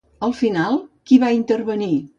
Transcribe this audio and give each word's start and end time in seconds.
Al 0.27 0.31
final, 0.37 0.79
qui 1.11 1.21
va 1.27 1.33
intervenir? 1.39 1.95